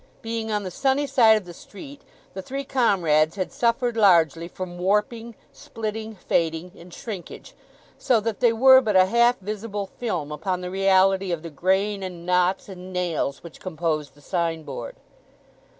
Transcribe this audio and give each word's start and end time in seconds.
Being 0.23 0.51
on 0.51 0.63
the 0.63 0.71
sunny 0.71 1.05
side 1.05 1.37
of 1.37 1.45
the 1.45 1.53
street 1.53 2.01
the 2.33 2.41
three 2.41 2.63
comrades 2.63 3.35
had 3.35 3.51
suffered 3.51 3.95
largely 3.95 4.47
from 4.47 4.79
warping, 4.79 5.35
splitting, 5.53 6.15
fading, 6.15 6.71
and 6.75 6.91
shrinkage, 6.91 7.53
so 7.99 8.19
that 8.19 8.39
they 8.39 8.51
were 8.51 8.81
but 8.81 8.95
a 8.95 9.05
half 9.05 9.39
invisible 9.41 9.85
film 9.85 10.31
upon 10.31 10.61
the 10.61 10.71
reality 10.71 11.31
of 11.31 11.43
the 11.43 11.51
grain, 11.51 12.01
and 12.01 12.25
knots, 12.25 12.67
and 12.67 12.91
nails, 12.91 13.43
which 13.43 13.59
composed 13.59 14.15
the 14.15 14.21
signboard. 14.21 14.95